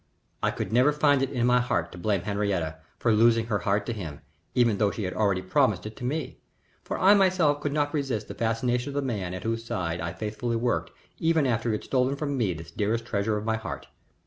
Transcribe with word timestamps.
I 0.41 0.49
never 0.71 0.91
could 0.91 0.99
find 0.99 1.21
it 1.21 1.29
in 1.29 1.45
my 1.45 1.59
heart 1.59 1.91
to 1.91 1.97
blame 1.99 2.21
Henriette 2.23 2.83
for 2.97 3.13
losing 3.13 3.45
her 3.45 3.59
heart 3.59 3.85
to 3.85 3.93
him, 3.93 4.21
even 4.55 4.79
though 4.79 4.89
she 4.89 5.03
had 5.03 5.13
already 5.13 5.43
promised 5.43 5.85
it 5.85 5.95
to 5.97 6.03
me, 6.03 6.39
for 6.83 6.97
I 6.97 7.13
myself 7.13 7.61
could 7.61 7.71
not 7.71 7.93
resist 7.93 8.27
the 8.27 8.33
fascination 8.33 8.89
of 8.89 8.95
the 8.95 9.03
man 9.03 9.35
at 9.35 9.43
whose 9.43 9.63
side 9.63 10.01
I 10.01 10.13
faithfully 10.13 10.55
worked 10.55 10.89
even 11.19 11.45
after 11.45 11.69
he 11.69 11.73
had 11.75 11.83
stolen 11.83 12.15
from 12.15 12.35
me 12.35 12.53
this 12.55 12.71
dearest 12.71 13.05
treasure 13.05 13.37
of 13.37 13.45
my 13.45 13.57
heart. 13.57 13.89